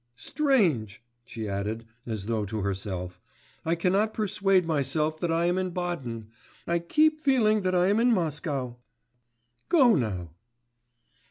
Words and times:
Strange!' 0.15 0.99
she 1.25 1.47
added 1.47 1.85
as 2.07 2.25
though 2.25 2.43
to 2.43 2.61
herself, 2.61 3.21
'I 3.65 3.75
cannot 3.75 4.15
persuade 4.15 4.65
myself 4.65 5.19
that 5.19 5.31
I 5.31 5.45
am 5.45 5.59
in 5.59 5.69
Baden.... 5.69 6.31
I 6.65 6.79
keep 6.79 7.21
feeling 7.21 7.61
that 7.61 7.75
I 7.75 7.85
am 7.89 7.99
in 7.99 8.11
Moscow.... 8.11 8.77
Go 9.69 9.93
now. 9.95 10.31